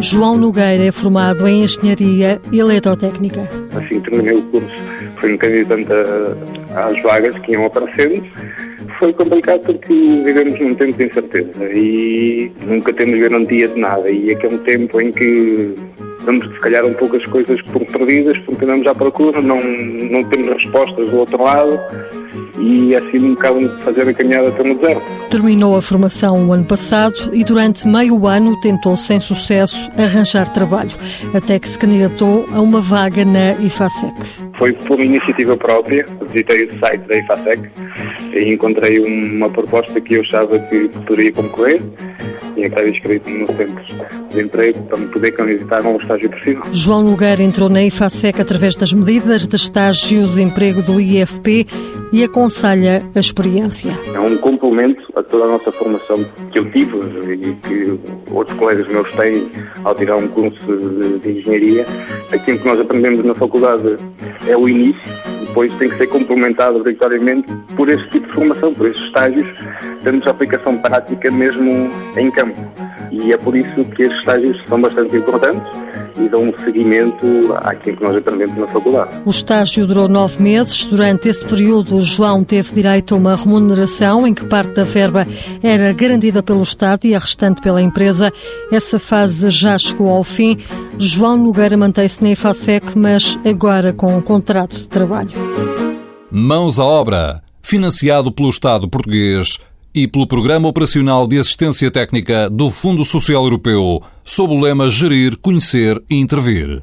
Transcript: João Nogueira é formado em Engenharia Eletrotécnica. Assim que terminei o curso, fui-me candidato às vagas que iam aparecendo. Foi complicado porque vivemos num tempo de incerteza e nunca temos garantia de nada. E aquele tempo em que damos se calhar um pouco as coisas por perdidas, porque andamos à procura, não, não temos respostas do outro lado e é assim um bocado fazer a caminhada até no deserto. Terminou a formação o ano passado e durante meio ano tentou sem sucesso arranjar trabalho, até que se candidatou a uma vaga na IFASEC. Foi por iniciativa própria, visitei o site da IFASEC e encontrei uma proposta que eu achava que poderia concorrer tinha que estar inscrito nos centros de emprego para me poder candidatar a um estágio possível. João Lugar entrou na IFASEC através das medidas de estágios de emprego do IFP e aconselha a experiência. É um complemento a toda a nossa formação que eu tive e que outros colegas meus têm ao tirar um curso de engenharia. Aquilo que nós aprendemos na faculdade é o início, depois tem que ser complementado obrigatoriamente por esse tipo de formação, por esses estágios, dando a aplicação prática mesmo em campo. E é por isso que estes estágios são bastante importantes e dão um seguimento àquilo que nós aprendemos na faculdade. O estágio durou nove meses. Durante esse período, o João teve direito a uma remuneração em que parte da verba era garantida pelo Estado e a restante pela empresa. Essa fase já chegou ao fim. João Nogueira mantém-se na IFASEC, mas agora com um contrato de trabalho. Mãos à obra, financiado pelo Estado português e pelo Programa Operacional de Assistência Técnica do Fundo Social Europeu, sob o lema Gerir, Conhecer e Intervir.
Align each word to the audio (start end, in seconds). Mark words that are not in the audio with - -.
João 0.00 0.36
Nogueira 0.36 0.86
é 0.86 0.90
formado 0.90 1.46
em 1.46 1.62
Engenharia 1.62 2.40
Eletrotécnica. 2.52 3.42
Assim 3.76 4.00
que 4.00 4.10
terminei 4.10 4.38
o 4.38 4.42
curso, 4.44 4.68
fui-me 5.20 5.38
candidato 5.38 5.92
às 6.74 7.00
vagas 7.02 7.38
que 7.40 7.52
iam 7.52 7.66
aparecendo. 7.66 8.24
Foi 8.98 9.12
complicado 9.12 9.60
porque 9.60 10.22
vivemos 10.24 10.58
num 10.58 10.74
tempo 10.74 10.98
de 10.98 11.06
incerteza 11.06 11.64
e 11.72 12.50
nunca 12.66 12.92
temos 12.92 13.20
garantia 13.20 13.68
de 13.68 13.78
nada. 13.78 14.10
E 14.10 14.32
aquele 14.32 14.58
tempo 14.58 15.00
em 15.00 15.12
que 15.12 15.76
damos 16.24 16.46
se 16.46 16.60
calhar 16.60 16.84
um 16.84 16.94
pouco 16.94 17.16
as 17.16 17.26
coisas 17.26 17.60
por 17.62 17.84
perdidas, 17.86 18.38
porque 18.38 18.64
andamos 18.64 18.86
à 18.86 18.94
procura, 18.94 19.40
não, 19.40 19.62
não 19.62 20.24
temos 20.24 20.52
respostas 20.54 21.08
do 21.08 21.16
outro 21.16 21.42
lado 21.42 21.78
e 22.58 22.94
é 22.94 22.98
assim 22.98 23.18
um 23.18 23.34
bocado 23.34 23.78
fazer 23.82 24.08
a 24.08 24.14
caminhada 24.14 24.48
até 24.48 24.62
no 24.62 24.74
deserto. 24.76 25.02
Terminou 25.30 25.76
a 25.76 25.82
formação 25.82 26.48
o 26.48 26.52
ano 26.52 26.64
passado 26.64 27.14
e 27.32 27.42
durante 27.42 27.86
meio 27.86 28.26
ano 28.26 28.60
tentou 28.60 28.96
sem 28.96 29.18
sucesso 29.20 29.90
arranjar 29.96 30.48
trabalho, 30.48 30.90
até 31.34 31.58
que 31.58 31.68
se 31.68 31.78
candidatou 31.78 32.46
a 32.52 32.60
uma 32.60 32.80
vaga 32.80 33.24
na 33.24 33.52
IFASEC. 33.54 34.14
Foi 34.58 34.72
por 34.72 35.00
iniciativa 35.00 35.56
própria, 35.56 36.06
visitei 36.28 36.64
o 36.64 36.78
site 36.78 37.02
da 37.06 37.16
IFASEC 37.16 37.70
e 38.34 38.52
encontrei 38.52 38.98
uma 38.98 39.48
proposta 39.48 40.00
que 40.00 40.14
eu 40.14 40.20
achava 40.20 40.58
que 40.58 40.88
poderia 41.06 41.32
concorrer 41.32 41.82
tinha 42.54 42.68
que 42.68 42.74
estar 42.74 42.88
inscrito 42.88 43.30
nos 43.30 43.56
centros 43.56 43.86
de 44.30 44.40
emprego 44.40 44.82
para 44.84 44.98
me 44.98 45.06
poder 45.06 45.30
candidatar 45.32 45.84
a 45.84 45.88
um 45.88 45.96
estágio 45.96 46.30
possível. 46.30 46.62
João 46.72 47.08
Lugar 47.08 47.40
entrou 47.40 47.68
na 47.68 47.82
IFASEC 47.82 48.40
através 48.40 48.76
das 48.76 48.92
medidas 48.92 49.46
de 49.46 49.56
estágios 49.56 50.34
de 50.34 50.42
emprego 50.42 50.82
do 50.82 51.00
IFP 51.00 51.66
e 52.12 52.24
aconselha 52.24 53.02
a 53.14 53.20
experiência. 53.20 53.92
É 54.12 54.20
um 54.20 54.36
complemento 54.36 55.00
a 55.16 55.22
toda 55.22 55.44
a 55.44 55.48
nossa 55.48 55.70
formação 55.72 56.24
que 56.50 56.58
eu 56.58 56.70
tive 56.70 56.96
e 57.32 57.54
que 57.66 57.98
outros 58.30 58.58
colegas 58.58 58.88
meus 58.88 59.10
têm 59.12 59.48
ao 59.84 59.94
tirar 59.94 60.16
um 60.16 60.28
curso 60.28 60.60
de 61.22 61.30
engenharia. 61.30 61.86
Aquilo 62.32 62.58
que 62.58 62.66
nós 62.66 62.80
aprendemos 62.80 63.24
na 63.24 63.34
faculdade 63.34 63.96
é 64.46 64.56
o 64.56 64.68
início, 64.68 65.02
depois 65.50 65.72
tem 65.74 65.88
que 65.88 65.98
ser 65.98 66.06
complementado 66.06 66.76
obrigatoriamente 66.76 67.52
por 67.76 67.88
esse 67.88 68.08
tipo 68.10 68.26
de 68.28 68.32
formação, 68.32 68.72
por 68.72 68.86
esses 68.86 69.02
estágios, 69.02 69.46
dando 70.02 70.26
a 70.26 70.30
aplicação 70.30 70.78
prática 70.78 71.30
mesmo 71.30 71.90
em 72.16 72.30
campo. 72.30 72.56
E 73.10 73.32
é 73.32 73.36
por 73.36 73.56
isso 73.56 73.84
que 73.96 74.04
estes 74.04 74.18
estágios 74.20 74.64
são 74.68 74.80
bastante 74.80 75.16
importantes 75.16 75.66
e 76.16 76.28
dão 76.28 76.44
um 76.44 76.64
seguimento 76.64 77.26
àquilo 77.56 77.96
que 77.96 78.02
nós 78.02 78.16
aprendemos 78.16 78.56
na 78.56 78.66
faculdade. 78.68 79.10
O 79.24 79.30
estágio 79.30 79.86
durou 79.86 80.08
nove 80.08 80.40
meses. 80.40 80.84
Durante 80.84 81.28
esse 81.28 81.44
período, 81.44 81.96
o 81.96 82.02
João 82.02 82.44
teve 82.44 82.72
direito 82.72 83.14
a 83.14 83.18
uma 83.18 83.34
remuneração 83.34 84.26
em 84.26 84.34
que 84.34 84.44
parte 84.46 84.74
da 84.74 84.84
verba 84.84 85.26
era 85.62 85.92
garantida 85.92 86.42
pelo 86.42 86.62
Estado 86.62 87.06
e 87.06 87.14
a 87.14 87.18
restante 87.18 87.60
pela 87.60 87.82
empresa. 87.82 88.32
Essa 88.70 88.98
fase 88.98 89.50
já 89.50 89.76
chegou 89.76 90.10
ao 90.10 90.22
fim. 90.22 90.58
João 91.02 91.38
Nogueira 91.38 91.78
mantém-se 91.78 92.22
na 92.22 92.32
IFASEC, 92.32 92.96
mas 92.98 93.38
agora 93.42 93.90
com 93.90 94.14
um 94.14 94.20
contrato 94.20 94.76
de 94.76 94.86
trabalho. 94.86 95.30
Mãos 96.30 96.78
à 96.78 96.84
obra, 96.84 97.42
financiado 97.62 98.30
pelo 98.30 98.50
Estado 98.50 98.86
português 98.86 99.56
e 99.94 100.06
pelo 100.06 100.26
Programa 100.26 100.68
Operacional 100.68 101.26
de 101.26 101.38
Assistência 101.38 101.90
Técnica 101.90 102.50
do 102.50 102.70
Fundo 102.70 103.02
Social 103.02 103.44
Europeu, 103.44 104.02
sob 104.26 104.52
o 104.52 104.60
lema 104.60 104.90
Gerir, 104.90 105.38
Conhecer 105.38 106.02
e 106.10 106.16
Intervir. 106.16 106.82